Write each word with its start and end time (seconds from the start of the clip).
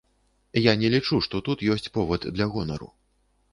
Я 0.59 0.73
не 0.83 0.91
лічу, 0.93 1.19
што 1.27 1.43
тут 1.49 1.63
ёсць 1.77 1.87
повад 1.99 2.27
для 2.35 2.51
гонару. 2.57 2.93